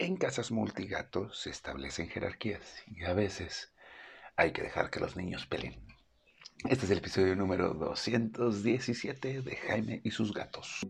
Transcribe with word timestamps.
En 0.00 0.16
casas 0.16 0.52
multigato 0.52 1.32
se 1.32 1.50
establecen 1.50 2.08
jerarquías 2.08 2.84
y 2.86 3.02
a 3.02 3.14
veces 3.14 3.72
hay 4.36 4.52
que 4.52 4.62
dejar 4.62 4.90
que 4.90 5.00
los 5.00 5.16
niños 5.16 5.46
peleen. 5.46 5.84
Este 6.68 6.84
es 6.84 6.92
el 6.92 6.98
episodio 6.98 7.34
número 7.34 7.74
217 7.74 9.42
de 9.42 9.56
Jaime 9.56 10.00
y 10.04 10.12
sus 10.12 10.32
gatos. 10.32 10.86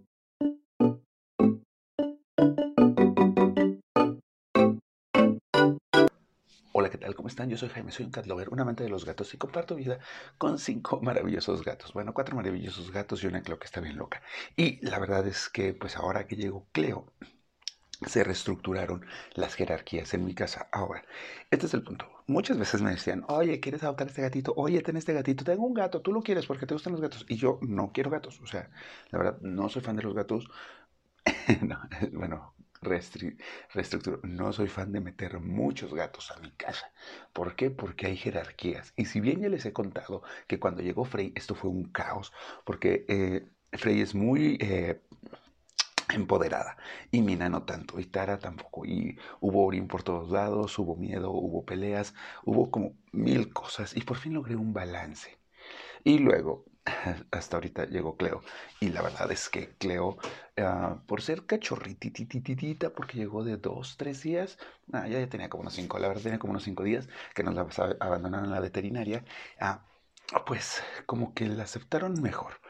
Hola, 6.75 6.91
¿qué 6.91 6.99
tal? 6.99 7.15
¿Cómo 7.15 7.29
están? 7.29 7.49
Yo 7.49 7.57
soy 7.57 7.71
Jaime, 7.71 7.91
soy 7.91 8.05
un 8.05 8.13
cat 8.13 8.27
lover, 8.27 8.51
un 8.51 8.61
amante 8.61 8.85
de 8.85 8.91
los 8.91 9.07
gatos 9.07 9.33
y 9.33 9.39
comparto 9.39 9.75
vida 9.75 10.01
con 10.37 10.59
cinco 10.59 11.01
maravillosos 11.01 11.65
gatos. 11.65 11.95
Bueno, 11.95 12.13
cuatro 12.13 12.37
maravillosos 12.37 12.93
gatos 12.93 13.25
y 13.25 13.27
una 13.27 13.41
Cleo 13.41 13.59
que 13.59 13.65
está 13.65 13.81
bien 13.81 13.97
loca. 13.97 14.21
Y 14.55 14.85
la 14.87 14.99
verdad 14.99 15.27
es 15.27 15.49
que, 15.49 15.73
pues 15.73 15.97
ahora 15.97 16.27
que 16.27 16.37
llegó 16.37 16.69
Cleo, 16.73 17.15
se 18.07 18.25
reestructuraron 18.25 19.05
las 19.35 19.55
jerarquías 19.55 20.15
en 20.15 20.25
mi 20.25 20.35
casa. 20.35 20.69
Ahora, 20.73 21.05
este 21.51 21.67
es 21.67 21.75
el 21.75 21.83
punto. 21.83 22.07
Muchas 22.27 22.59
veces 22.59 22.83
me 22.83 22.91
decían, 22.91 23.25
oye, 23.29 23.61
¿quieres 23.61 23.83
adoptar 23.83 24.09
este 24.09 24.23
gatito? 24.23 24.53
Oye, 24.57 24.81
ten 24.83 24.97
este 24.97 25.13
gatito, 25.15 25.45
tengo 25.45 25.67
un 25.67 25.75
gato, 25.75 26.01
tú 26.03 26.13
lo 26.13 26.23
quieres 26.23 26.47
porque 26.47 26.67
te 26.67 26.75
gustan 26.75 26.93
los 26.93 27.03
gatos. 27.03 27.27
Y 27.29 27.37
yo 27.37 27.59
no 27.63 27.93
quiero 27.93 28.11
gatos. 28.11 28.41
O 28.41 28.47
sea, 28.47 28.71
la 29.11 29.19
verdad, 29.19 29.41
no 29.41 29.69
soy 29.69 29.83
fan 29.83 29.97
de 29.97 30.03
los 30.03 30.15
gatos. 30.15 30.49
no, 31.63 31.81
bueno, 32.13 32.55
reestructuro. 32.81 34.21
No 34.23 34.53
soy 34.53 34.69
fan 34.69 34.93
de 34.93 35.01
meter 35.01 35.41
muchos 35.41 35.93
gatos 35.95 36.31
a 36.31 36.39
mi 36.41 36.53
casa. 36.53 36.93
¿Por 37.33 37.57
qué? 37.57 37.71
Porque 37.71 38.07
hay 38.07 38.17
jerarquías. 38.17 38.93
Y 38.97 39.07
si 39.07 39.21
bien 39.21 39.41
ya 39.41 39.49
les 39.49 39.67
he 39.67 39.73
contado 39.73 40.23
que 40.47 40.59
cuando 40.61 40.83
llegó 40.83 41.05
Frey 41.05 41.33
esto 41.35 41.55
fue 41.55 41.71
un 41.71 41.85
caos, 41.91 42.33
porque 42.65 43.05
eh, 43.09 43.49
Frey 43.73 44.01
es 44.01 44.15
muy... 44.15 44.59
Eh, 44.61 45.01
empoderada 46.11 46.77
y 47.11 47.23
Mina 47.23 47.49
no 47.49 47.65
tanto 47.65 48.01
y 48.01 48.07
Tara 48.07 48.39
tampoco 48.39 48.85
y 48.87 49.19
hubo 49.41 49.65
orín 49.67 49.89
por 49.89 50.03
todos 50.03 50.31
lados, 50.31 50.79
hubo 50.79 50.97
miedo, 50.97 51.31
hubo 51.31 51.65
peleas, 51.65 52.15
hubo 52.45 52.71
como 52.71 52.95
mil 53.13 53.53
cosas 53.53 53.97
y 53.97 54.03
por 54.03 54.19
fin 54.19 54.35
logré 54.35 54.57
un 54.57 54.73
balance. 54.73 55.39
Y 56.05 56.19
luego 56.19 56.65
hasta 57.31 57.57
ahorita 57.57 57.87
llegó 57.87 58.17
Cleo. 58.17 58.43
Y 58.81 58.91
la 58.91 59.03
verdad 59.03 59.31
es 59.33 59.49
que 59.49 59.77
Cleo, 59.77 60.19
uh, 60.59 60.99
por 61.07 61.23
ser 61.23 61.47
cachorrititititita, 61.47 62.91
porque 62.91 63.19
llegó 63.19 63.45
de 63.45 63.57
dos, 63.57 63.97
tres 63.97 64.23
días, 64.23 64.59
ah, 64.93 65.07
ya, 65.09 65.21
ya 65.21 65.29
tenía 65.29 65.49
como 65.49 65.63
unos 65.63 65.75
cinco, 65.75 65.99
la 65.99 66.09
verdad 66.09 66.23
tenía 66.23 66.39
como 66.39 66.53
unos 66.53 66.65
cinco 66.65 66.83
días 66.85 67.09
que 67.35 67.43
nos 67.43 67.55
la 67.55 67.67
abandonaron 68.01 68.47
en 68.47 68.53
la 68.53 68.61
veterinaria, 68.61 69.25
uh, 69.61 69.79
pues 70.47 70.83
como 71.07 71.35
que 71.35 71.47
la 71.47 71.65
aceptaron 71.65 72.21
mejor. 72.21 72.61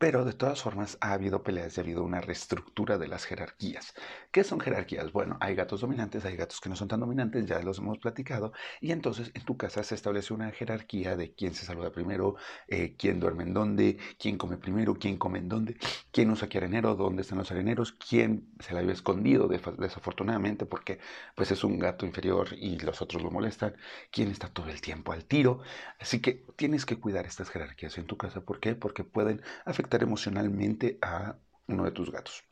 Pero 0.00 0.24
de 0.24 0.32
todas 0.32 0.62
formas 0.62 0.96
ha 1.02 1.12
habido 1.12 1.42
peleas 1.42 1.76
y 1.76 1.80
ha 1.80 1.84
habido 1.84 2.02
una 2.02 2.22
reestructura 2.22 2.96
de 2.96 3.06
las 3.06 3.26
jerarquías. 3.26 3.92
¿Qué 4.30 4.44
son 4.44 4.58
jerarquías? 4.58 5.12
Bueno, 5.12 5.36
hay 5.40 5.54
gatos 5.54 5.82
dominantes, 5.82 6.24
hay 6.24 6.36
gatos 6.36 6.58
que 6.58 6.70
no 6.70 6.76
son 6.76 6.88
tan 6.88 7.00
dominantes, 7.00 7.44
ya 7.44 7.60
los 7.60 7.80
hemos 7.80 7.98
platicado, 7.98 8.54
y 8.80 8.92
entonces 8.92 9.30
en 9.34 9.44
tu 9.44 9.58
casa 9.58 9.82
se 9.82 9.94
establece 9.94 10.32
una 10.32 10.52
jerarquía 10.52 11.16
de 11.16 11.34
quién 11.34 11.52
se 11.52 11.66
saluda 11.66 11.92
primero, 11.92 12.36
eh, 12.66 12.96
quién 12.96 13.20
duerme 13.20 13.42
en 13.42 13.52
dónde, 13.52 13.98
quién 14.18 14.38
come 14.38 14.56
primero, 14.56 14.94
quién 14.94 15.18
come 15.18 15.38
en 15.38 15.50
dónde, 15.50 15.76
quién 16.10 16.30
usa 16.30 16.48
arenero, 16.50 16.94
dónde 16.94 17.20
están 17.20 17.36
los 17.36 17.50
areneros, 17.50 17.92
quién 17.92 18.48
se 18.58 18.72
la 18.72 18.80
vive 18.80 18.94
escondido 18.94 19.48
desafortunadamente 19.48 20.64
porque 20.64 20.98
pues 21.34 21.50
es 21.50 21.62
un 21.62 21.78
gato 21.78 22.06
inferior 22.06 22.48
y 22.56 22.78
los 22.78 23.02
otros 23.02 23.22
lo 23.22 23.30
molestan, 23.30 23.76
quién 24.10 24.30
está 24.30 24.48
todo 24.48 24.70
el 24.70 24.80
tiempo 24.80 25.12
al 25.12 25.26
tiro. 25.26 25.60
Así 25.98 26.20
que 26.22 26.46
tienes 26.56 26.86
que 26.86 26.98
cuidar 26.98 27.26
estas 27.26 27.50
jerarquías 27.50 27.98
en 27.98 28.06
tu 28.06 28.16
casa. 28.16 28.40
¿Por 28.40 28.60
qué? 28.60 28.74
Porque 28.74 29.04
pueden 29.04 29.42
afectar 29.66 29.89
emocionalmente 30.02 30.98
a 31.02 31.36
uno 31.66 31.84
de 31.84 31.92
tus 31.92 32.10
gatos. 32.10 32.44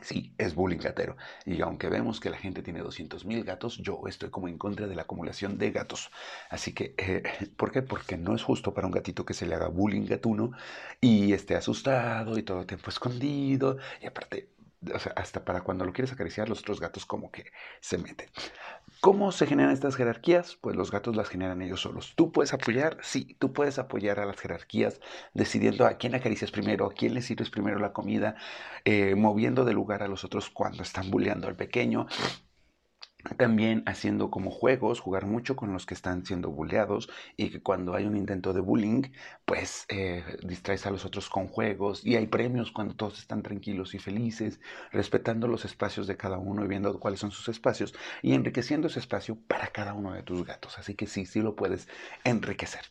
Sí, 0.00 0.34
es 0.38 0.54
bullying 0.54 0.78
gatero. 0.78 1.16
Y 1.46 1.60
aunque 1.62 1.88
vemos 1.88 2.20
que 2.20 2.30
la 2.30 2.36
gente 2.36 2.62
tiene 2.62 2.82
200.000 2.82 3.44
gatos, 3.44 3.78
yo 3.78 4.02
estoy 4.08 4.30
como 4.30 4.48
en 4.48 4.58
contra 4.58 4.86
de 4.86 4.94
la 4.94 5.02
acumulación 5.02 5.56
de 5.58 5.70
gatos. 5.70 6.10
Así 6.50 6.72
que, 6.74 6.94
eh, 6.98 7.22
¿por 7.56 7.70
qué? 7.70 7.82
Porque 7.82 8.16
no 8.16 8.34
es 8.34 8.42
justo 8.42 8.74
para 8.74 8.86
un 8.86 8.92
gatito 8.92 9.24
que 9.24 9.34
se 9.34 9.46
le 9.46 9.54
haga 9.54 9.68
bullying 9.68 10.06
gatuno 10.06 10.52
y 11.00 11.32
esté 11.32 11.54
asustado 11.54 12.38
y 12.38 12.42
todo 12.42 12.60
el 12.60 12.66
tiempo 12.66 12.90
escondido. 12.90 13.78
Y 14.02 14.06
aparte, 14.06 14.48
hasta 15.16 15.44
para 15.44 15.62
cuando 15.62 15.84
lo 15.84 15.92
quieres 15.92 16.12
acariciar, 16.12 16.48
los 16.48 16.60
otros 16.60 16.80
gatos 16.80 17.06
como 17.06 17.30
que 17.30 17.46
se 17.80 17.98
meten. 17.98 18.28
¿Cómo 19.00 19.32
se 19.32 19.46
generan 19.46 19.72
estas 19.72 19.96
jerarquías? 19.96 20.56
Pues 20.60 20.76
los 20.76 20.90
gatos 20.90 21.14
las 21.14 21.28
generan 21.28 21.60
ellos 21.60 21.82
solos. 21.82 22.14
¿Tú 22.16 22.32
puedes 22.32 22.54
apoyar? 22.54 22.98
Sí, 23.02 23.36
tú 23.38 23.52
puedes 23.52 23.78
apoyar 23.78 24.18
a 24.18 24.24
las 24.24 24.40
jerarquías 24.40 25.00
decidiendo 25.34 25.86
a 25.86 25.98
quién 25.98 26.14
acaricias 26.14 26.50
primero, 26.50 26.86
a 26.86 26.92
quién 26.92 27.14
le 27.14 27.20
sirves 27.20 27.50
primero 27.50 27.78
la 27.78 27.92
comida, 27.92 28.36
eh, 28.84 29.14
moviendo 29.14 29.64
de 29.64 29.74
lugar 29.74 30.02
a 30.02 30.08
los 30.08 30.24
otros 30.24 30.48
cuando 30.48 30.82
están 30.82 31.10
bulleando 31.10 31.48
al 31.48 31.56
pequeño, 31.56 32.06
también 33.36 33.82
haciendo 33.86 34.30
como 34.30 34.50
juegos, 34.50 35.00
jugar 35.00 35.26
mucho 35.26 35.56
con 35.56 35.72
los 35.72 35.86
que 35.86 35.94
están 35.94 36.24
siendo 36.24 36.50
bulleados 36.50 37.08
y 37.36 37.50
que 37.50 37.62
cuando 37.62 37.94
hay 37.94 38.04
un 38.06 38.16
intento 38.16 38.52
de 38.52 38.60
bullying, 38.60 39.02
pues 39.44 39.86
eh, 39.88 40.24
distraes 40.42 40.86
a 40.86 40.90
los 40.90 41.04
otros 41.04 41.28
con 41.28 41.48
juegos 41.48 42.04
y 42.04 42.16
hay 42.16 42.26
premios 42.26 42.72
cuando 42.72 42.94
todos 42.94 43.18
están 43.18 43.42
tranquilos 43.42 43.94
y 43.94 43.98
felices, 43.98 44.60
respetando 44.92 45.48
los 45.48 45.64
espacios 45.64 46.06
de 46.06 46.16
cada 46.16 46.38
uno 46.38 46.64
y 46.64 46.68
viendo 46.68 46.98
cuáles 47.00 47.20
son 47.20 47.30
sus 47.30 47.48
espacios 47.48 47.94
y 48.22 48.34
enriqueciendo 48.34 48.88
ese 48.88 49.00
espacio 49.00 49.38
para 49.48 49.68
cada 49.68 49.94
uno 49.94 50.12
de 50.12 50.22
tus 50.22 50.44
gatos. 50.44 50.78
Así 50.78 50.94
que 50.94 51.06
sí, 51.06 51.26
sí 51.26 51.40
lo 51.40 51.56
puedes 51.56 51.88
enriquecer 52.24 52.82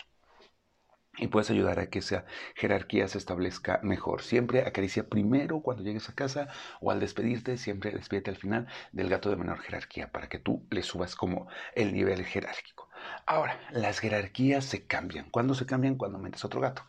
y 1.18 1.28
puedes 1.28 1.50
ayudar 1.52 1.80
a 1.80 1.90
que 1.90 2.00
esa 2.00 2.26
jerarquía 2.56 3.08
se 3.08 3.18
establezca 3.18 3.80
mejor. 3.84 4.22
Siempre 4.24 4.62
acaricia 4.62 5.08
primero 5.10 5.62
cuando 5.62 5.84
llegues 5.84 6.10
a 6.10 6.16
casa 6.16 6.48
o 6.82 6.92
al 6.92 7.00
despedirte, 7.00 7.58
siempre 7.58 7.92
despídete 7.92 8.32
al 8.32 8.38
final 8.38 8.68
del 8.92 9.10
gato 9.10 9.30
de 9.30 9.36
menor 9.36 9.60
jerarquía 9.60 10.12
para 10.12 10.28
que 10.30 10.40
tú 10.40 10.66
le 10.72 10.84
subas 10.84 11.16
como 11.16 11.48
el 11.76 11.94
nivel 11.94 12.26
jerárquico. 12.26 12.90
Ahora, 13.26 13.60
las 13.72 14.00
jerarquías 14.00 14.66
se 14.66 14.88
cambian. 14.88 15.30
¿Cuándo 15.30 15.54
se 15.56 15.66
cambian? 15.66 15.96
Cuando 15.96 16.18
metes 16.20 16.46
otro 16.46 16.62
gato 16.62 16.84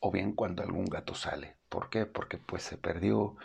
o 0.00 0.10
bien 0.10 0.32
cuando 0.32 0.62
algún 0.62 0.86
gato 0.86 1.14
sale. 1.14 1.56
¿Por 1.68 1.90
qué? 1.90 2.06
Porque 2.06 2.38
pues 2.38 2.62
se 2.62 2.78
perdió, 2.78 3.36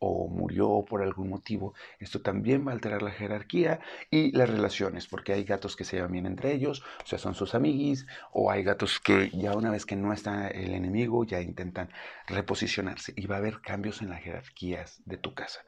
o 0.00 0.28
murió 0.28 0.84
por 0.88 1.02
algún 1.02 1.28
motivo, 1.28 1.74
esto 1.98 2.22
también 2.22 2.66
va 2.66 2.72
a 2.72 2.74
alterar 2.74 3.02
la 3.02 3.10
jerarquía 3.10 3.80
y 4.10 4.32
las 4.32 4.48
relaciones, 4.48 5.06
porque 5.06 5.34
hay 5.34 5.44
gatos 5.44 5.76
que 5.76 5.84
se 5.84 5.96
llevan 5.96 6.12
bien 6.12 6.26
entre 6.26 6.52
ellos, 6.52 6.82
o 7.04 7.06
sea, 7.06 7.18
son 7.18 7.34
sus 7.34 7.54
amiguis, 7.54 8.06
o 8.32 8.50
hay 8.50 8.64
gatos 8.64 8.98
que 8.98 9.30
ya 9.30 9.54
una 9.54 9.70
vez 9.70 9.84
que 9.84 9.96
no 9.96 10.12
está 10.12 10.48
el 10.48 10.74
enemigo, 10.74 11.24
ya 11.24 11.40
intentan 11.40 11.90
reposicionarse 12.26 13.12
y 13.14 13.26
va 13.26 13.36
a 13.36 13.38
haber 13.38 13.60
cambios 13.60 14.00
en 14.00 14.08
las 14.08 14.22
jerarquías 14.22 15.02
de 15.04 15.18
tu 15.18 15.34
casa. 15.34 15.60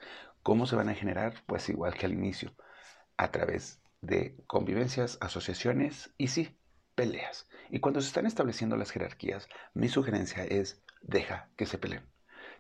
¿Cómo 0.42 0.66
se 0.66 0.76
van 0.76 0.88
a 0.88 0.94
generar? 0.94 1.34
Pues 1.46 1.68
igual 1.68 1.94
que 1.94 2.06
al 2.06 2.12
inicio, 2.14 2.54
a 3.18 3.30
través 3.30 3.80
de 4.00 4.34
convivencias, 4.46 5.18
asociaciones 5.20 6.10
y 6.16 6.28
sí, 6.28 6.56
peleas. 6.94 7.48
Y 7.70 7.80
cuando 7.80 8.00
se 8.00 8.08
están 8.08 8.26
estableciendo 8.26 8.76
las 8.76 8.90
jerarquías, 8.90 9.46
mi 9.74 9.88
sugerencia 9.88 10.42
es 10.44 10.82
deja 11.02 11.50
que 11.56 11.66
se 11.66 11.78
peleen 11.78 12.12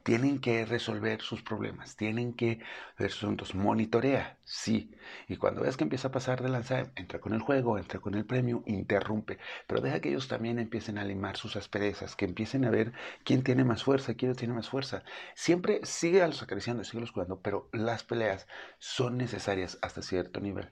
tienen 0.02 0.40
que 0.40 0.64
resolver 0.66 1.20
sus 1.22 1.42
problemas, 1.42 1.96
tienen 1.96 2.34
que 2.34 2.60
ver 2.98 3.10
sus 3.10 3.24
asuntos. 3.24 3.54
Monitorea, 3.54 4.38
sí. 4.44 4.90
Y 5.28 5.36
cuando 5.36 5.62
veas 5.62 5.76
que 5.76 5.84
empieza 5.84 6.08
a 6.08 6.12
pasar 6.12 6.42
de 6.42 6.48
lanza, 6.48 6.92
entra 6.96 7.20
con 7.20 7.32
el 7.34 7.40
juego, 7.40 7.78
entra 7.78 8.00
con 8.00 8.14
el 8.14 8.26
premio, 8.26 8.62
interrumpe. 8.66 9.38
Pero 9.66 9.80
deja 9.80 10.00
que 10.00 10.10
ellos 10.10 10.28
también 10.28 10.58
empiecen 10.58 10.98
a 10.98 11.04
limar 11.04 11.36
sus 11.36 11.56
asperezas, 11.56 12.16
que 12.16 12.24
empiecen 12.24 12.64
a 12.64 12.70
ver 12.70 12.92
quién 13.24 13.42
tiene 13.42 13.64
más 13.64 13.84
fuerza, 13.84 14.14
quién 14.14 14.34
tiene 14.34 14.54
más 14.54 14.68
fuerza. 14.68 15.04
Siempre 15.34 15.80
sigue 15.84 16.22
a 16.22 16.26
los 16.28 16.42
acariciando, 16.42 16.84
sigue 16.84 17.00
los 17.00 17.12
cuidando, 17.12 17.40
pero 17.40 17.68
las 17.72 18.04
peleas 18.04 18.46
son 18.78 19.16
necesarias 19.18 19.78
hasta 19.82 20.02
cierto 20.02 20.40
nivel. 20.40 20.70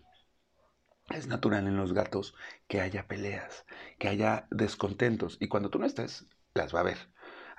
Es 1.10 1.26
natural 1.26 1.66
en 1.66 1.76
los 1.76 1.92
gatos 1.92 2.34
que 2.68 2.80
haya 2.80 3.06
peleas, 3.06 3.66
que 3.98 4.08
haya 4.08 4.46
descontentos. 4.50 5.36
Y 5.40 5.48
cuando 5.48 5.68
tú 5.68 5.78
no 5.78 5.84
estés, 5.86 6.26
las 6.54 6.74
va 6.74 6.80
a 6.80 6.84
ver. 6.84 6.98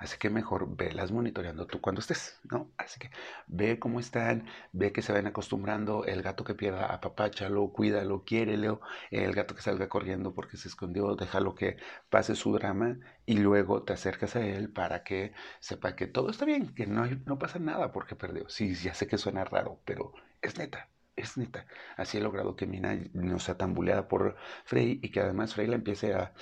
Así 0.02 0.18
que 0.18 0.30
mejor 0.30 0.76
velas 0.76 1.12
monitoreando 1.12 1.66
tú 1.66 1.80
cuando 1.80 2.00
estés, 2.00 2.40
¿no? 2.50 2.72
Así 2.76 2.98
que 2.98 3.10
ve 3.46 3.78
cómo 3.78 4.00
están, 4.00 4.46
ve 4.72 4.92
que 4.92 5.00
se 5.02 5.12
van 5.12 5.26
acostumbrando, 5.28 6.04
el 6.04 6.22
gato 6.22 6.42
que 6.44 6.54
pierda, 6.56 6.86
apapáchalo, 6.86 7.72
cuídalo, 7.72 8.24
quiérelo, 8.24 8.80
el 9.12 9.32
gato 9.32 9.54
que 9.54 9.62
salga 9.62 9.88
corriendo 9.88 10.34
porque 10.34 10.56
se 10.56 10.66
escondió, 10.68 11.14
déjalo 11.14 11.54
que 11.54 11.76
pase 12.10 12.34
su 12.34 12.52
drama 12.52 12.98
y 13.26 13.38
luego 13.38 13.84
te 13.84 13.92
acercas 13.92 14.34
a 14.36 14.44
él 14.44 14.72
para 14.72 15.04
que 15.04 15.32
sepa 15.60 15.94
que 15.94 16.06
todo 16.08 16.30
está 16.30 16.44
bien, 16.44 16.74
que 16.74 16.86
no, 16.86 17.06
no 17.26 17.38
pasa 17.38 17.58
nada 17.60 17.92
porque 17.92 18.16
perdió. 18.16 18.48
Sí, 18.48 18.74
ya 18.74 18.94
sé 18.94 19.06
que 19.06 19.18
suena 19.18 19.44
raro, 19.44 19.80
pero 19.84 20.12
es 20.40 20.58
neta, 20.58 20.88
es 21.16 21.36
neta. 21.36 21.66
Así 21.96 22.18
he 22.18 22.20
logrado 22.20 22.56
que 22.56 22.66
Mina 22.66 22.98
no 23.12 23.38
sea 23.38 23.56
tan 23.56 23.74
buleada 23.74 24.08
por 24.08 24.36
Frey 24.64 24.98
y 25.02 25.10
que 25.10 25.20
además 25.20 25.54
Frey 25.54 25.66
la 25.66 25.76
empiece 25.76 26.14
a... 26.14 26.32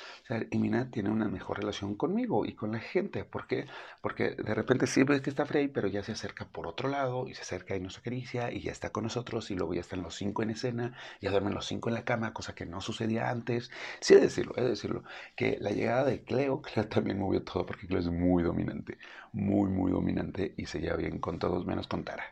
y 0.50 0.58
Mina 0.58 0.90
tiene 0.90 1.10
una 1.10 1.28
mejor 1.28 1.58
relación 1.58 1.94
conmigo 1.96 2.46
y 2.46 2.54
con 2.54 2.72
la 2.72 2.78
gente. 2.78 3.24
¿Por 3.24 3.46
qué? 3.46 3.66
Porque 4.00 4.30
de 4.30 4.54
repente 4.54 4.86
sí 4.86 5.02
ves 5.02 5.20
que 5.20 5.30
está 5.30 5.46
Frey, 5.46 5.68
pero 5.68 5.88
ya 5.88 6.02
se 6.02 6.12
acerca 6.12 6.46
por 6.46 6.66
otro 6.66 6.88
lado 6.88 7.26
y 7.28 7.34
se 7.34 7.42
acerca 7.42 7.76
y 7.76 7.80
nos 7.80 7.98
acaricia 7.98 8.52
y 8.52 8.60
ya 8.60 8.72
está 8.72 8.90
con 8.90 9.04
nosotros 9.04 9.50
y 9.50 9.54
luego 9.56 9.74
ya 9.74 9.80
están 9.80 10.02
los 10.02 10.14
cinco 10.14 10.42
en 10.42 10.50
escena, 10.50 10.96
ya 11.20 11.30
duermen 11.30 11.54
los 11.54 11.66
cinco 11.66 11.88
en 11.88 11.94
la 11.94 12.04
cama, 12.04 12.32
cosa 12.32 12.54
que 12.54 12.66
no 12.66 12.80
sucedía 12.80 13.30
antes. 13.30 13.70
Sí, 14.00 14.14
de 14.14 14.20
decirlo, 14.22 14.54
de 14.54 14.68
decirlo, 14.68 15.04
que 15.36 15.58
la 15.60 15.70
llegada 15.70 16.04
de 16.04 16.22
Cleo, 16.22 16.62
Cleo 16.62 16.86
también 16.88 17.18
movió 17.18 17.42
todo 17.42 17.66
porque 17.66 17.86
Cleo 17.86 18.00
es 18.00 18.08
muy 18.08 18.42
dominante, 18.42 18.98
muy, 19.32 19.68
muy 19.70 19.90
dominante 19.92 20.54
y 20.56 20.66
se 20.66 20.80
lleva 20.80 20.96
bien 20.96 21.18
con 21.18 21.38
todos 21.38 21.66
menos 21.66 21.86
con 21.88 22.04
Tara. 22.04 22.24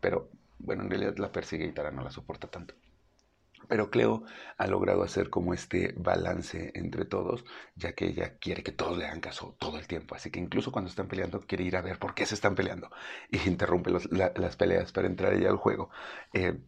Pero 0.00 0.30
Bueno, 0.60 0.82
en 0.84 0.90
realidad 0.90 1.16
la 1.18 1.32
persigue 1.32 1.66
y 1.66 1.72
Tara 1.72 1.90
no 1.90 2.02
la 2.02 2.10
soporta 2.10 2.48
tanto. 2.48 2.74
Pero 3.68 3.90
Cleo 3.90 4.24
ha 4.58 4.66
logrado 4.66 5.02
hacer 5.02 5.30
como 5.30 5.54
este 5.54 5.94
balance 5.96 6.72
entre 6.74 7.04
todos, 7.04 7.44
ya 7.76 7.92
que 7.94 8.06
ella 8.06 8.38
quiere 8.38 8.62
que 8.64 8.72
todos 8.72 8.98
le 8.98 9.06
hagan 9.06 9.20
caso 9.20 9.56
todo 9.60 9.78
el 9.78 9.86
tiempo. 9.86 10.14
Así 10.14 10.30
que 10.30 10.40
incluso 10.40 10.72
cuando 10.72 10.90
están 10.90 11.08
peleando, 11.08 11.40
quiere 11.40 11.64
ir 11.64 11.76
a 11.76 11.82
ver 11.82 11.98
por 11.98 12.14
qué 12.14 12.26
se 12.26 12.34
están 12.34 12.54
peleando. 12.54 12.90
Y 13.30 13.48
interrumpe 13.48 13.90
las 13.90 14.56
peleas 14.56 14.92
para 14.92 15.06
entrar 15.08 15.34
ella 15.34 15.50
al 15.50 15.56
juego. 15.58 15.90
Eh, 16.32 16.58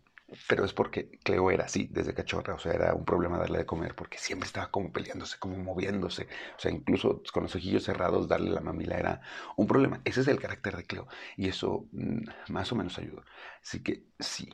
pero 0.49 0.65
es 0.65 0.73
porque 0.73 1.11
Cleo 1.23 1.51
era 1.51 1.65
así 1.65 1.89
desde 1.91 2.15
cachorra, 2.15 2.55
o 2.55 2.59
sea, 2.59 2.73
era 2.73 2.95
un 2.95 3.05
problema 3.05 3.39
darle 3.39 3.59
de 3.59 3.67
comer 3.67 3.95
porque 3.95 4.19
siempre 4.19 4.47
estaba 4.47 4.71
como 4.71 4.93
peleándose, 4.93 5.39
como 5.39 5.57
moviéndose, 5.57 6.29
o 6.57 6.61
sea, 6.61 6.71
incluso 6.71 7.23
con 7.33 7.45
los 7.45 7.55
ojillos 7.55 7.85
cerrados 7.85 8.29
darle 8.29 8.51
la 8.51 8.61
mamila 8.61 8.97
era 8.97 9.21
un 9.57 9.67
problema. 9.67 10.01
Ese 10.05 10.21
es 10.21 10.29
el 10.29 10.41
carácter 10.41 10.77
de 10.77 10.85
Cleo 10.85 11.07
y 11.37 11.49
eso 11.49 11.87
mm, 11.93 12.23
más 12.49 12.73
o 12.73 12.77
menos 12.77 12.99
ayuda. 12.99 13.23
Así 13.63 13.83
que 13.83 14.05
sí, 14.19 14.53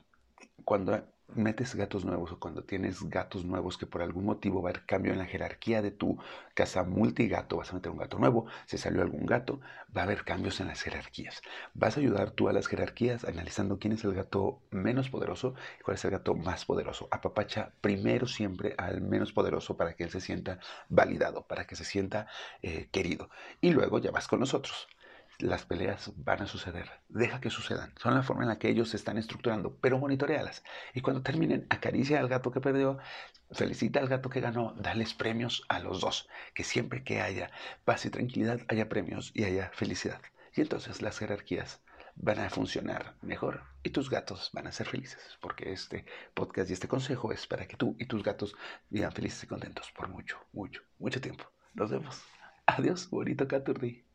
cuando 0.64 1.06
metes 1.34 1.74
gatos 1.74 2.04
nuevos 2.04 2.32
o 2.32 2.38
cuando 2.38 2.64
tienes 2.64 3.02
gatos 3.02 3.44
nuevos 3.44 3.76
que 3.76 3.86
por 3.86 4.02
algún 4.02 4.24
motivo 4.24 4.62
va 4.62 4.70
a 4.70 4.72
haber 4.72 4.86
cambio 4.86 5.12
en 5.12 5.18
la 5.18 5.26
jerarquía 5.26 5.82
de 5.82 5.90
tu 5.90 6.18
casa 6.54 6.84
multigato, 6.84 7.58
vas 7.58 7.70
a 7.70 7.74
meter 7.74 7.92
un 7.92 7.98
gato 7.98 8.18
nuevo, 8.18 8.46
si 8.66 8.78
salió 8.78 9.02
algún 9.02 9.26
gato, 9.26 9.60
va 9.96 10.02
a 10.02 10.04
haber 10.04 10.24
cambios 10.24 10.60
en 10.60 10.68
las 10.68 10.80
jerarquías. 10.80 11.42
Vas 11.74 11.96
a 11.96 12.00
ayudar 12.00 12.30
tú 12.30 12.48
a 12.48 12.52
las 12.52 12.66
jerarquías 12.66 13.24
analizando 13.24 13.78
quién 13.78 13.92
es 13.92 14.04
el 14.04 14.14
gato 14.14 14.60
menos 14.70 15.10
poderoso 15.10 15.54
y 15.78 15.82
cuál 15.82 15.96
es 15.96 16.04
el 16.04 16.12
gato 16.12 16.34
más 16.34 16.64
poderoso. 16.64 17.08
Apapacha 17.10 17.72
primero 17.80 18.26
siempre 18.26 18.74
al 18.78 19.00
menos 19.00 19.32
poderoso 19.32 19.76
para 19.76 19.94
que 19.94 20.04
él 20.04 20.10
se 20.10 20.20
sienta 20.20 20.58
validado, 20.88 21.46
para 21.46 21.66
que 21.66 21.76
se 21.76 21.84
sienta 21.84 22.26
eh, 22.62 22.88
querido. 22.90 23.30
Y 23.60 23.70
luego 23.70 23.98
ya 23.98 24.10
vas 24.10 24.28
con 24.28 24.40
nosotros 24.40 24.88
las 25.38 25.64
peleas 25.64 26.12
van 26.16 26.42
a 26.42 26.46
suceder. 26.46 26.90
Deja 27.08 27.40
que 27.40 27.50
sucedan. 27.50 27.92
Son 27.98 28.14
la 28.14 28.22
forma 28.22 28.42
en 28.42 28.48
la 28.48 28.58
que 28.58 28.68
ellos 28.68 28.90
se 28.90 28.96
están 28.96 29.18
estructurando, 29.18 29.76
pero 29.80 29.98
monitorealas. 29.98 30.64
Y 30.94 31.00
cuando 31.00 31.22
terminen, 31.22 31.66
acaricia 31.70 32.18
al 32.18 32.28
gato 32.28 32.50
que 32.50 32.60
perdió, 32.60 32.98
felicita 33.52 34.00
al 34.00 34.08
gato 34.08 34.30
que 34.30 34.40
ganó, 34.40 34.74
dales 34.76 35.14
premios 35.14 35.64
a 35.68 35.78
los 35.78 36.00
dos. 36.00 36.28
Que 36.54 36.64
siempre 36.64 37.04
que 37.04 37.20
haya 37.20 37.50
paz 37.84 38.04
y 38.04 38.10
tranquilidad, 38.10 38.60
haya 38.68 38.88
premios 38.88 39.30
y 39.34 39.44
haya 39.44 39.70
felicidad. 39.74 40.20
Y 40.54 40.60
entonces 40.60 41.02
las 41.02 41.18
jerarquías 41.18 41.80
van 42.16 42.40
a 42.40 42.50
funcionar 42.50 43.14
mejor 43.22 43.62
y 43.84 43.90
tus 43.90 44.10
gatos 44.10 44.50
van 44.52 44.66
a 44.66 44.72
ser 44.72 44.88
felices, 44.88 45.38
porque 45.40 45.72
este 45.72 46.04
podcast 46.34 46.68
y 46.68 46.72
este 46.72 46.88
consejo 46.88 47.32
es 47.32 47.46
para 47.46 47.66
que 47.68 47.76
tú 47.76 47.94
y 47.98 48.06
tus 48.06 48.24
gatos 48.24 48.56
vivan 48.90 49.12
felices 49.12 49.44
y 49.44 49.46
contentos 49.46 49.92
por 49.92 50.08
mucho, 50.08 50.38
mucho, 50.52 50.82
mucho 50.98 51.20
tiempo. 51.20 51.44
Nos 51.74 51.90
vemos. 51.90 52.20
Adiós, 52.66 53.08
bonito 53.08 53.46
Caturri. 53.46 54.07